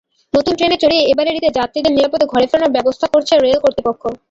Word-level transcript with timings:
নতুন 0.33 0.53
ট্রেনে 0.57 0.77
চড়িয়ে 0.83 1.07
এবারের 1.11 1.37
ঈদে 1.39 1.49
যাত্রীদের 1.57 1.95
নিরাপদে 1.95 2.25
ঘরে 2.31 2.45
ফেরানোর 2.49 2.75
ব্যবস্থা 2.75 3.07
করছে 3.13 3.33
রেল 3.35 3.57
কর্তৃপক্ষ। 3.63 4.03